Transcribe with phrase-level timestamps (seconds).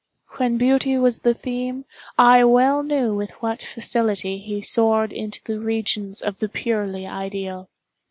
[0.37, 1.85] When beauty was the theme,
[2.17, 7.69] I well knew with what facility he soared into the regions of the purely ideal.